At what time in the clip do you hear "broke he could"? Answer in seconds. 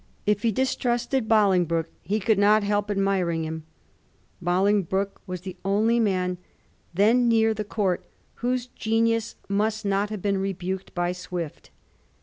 1.65-2.39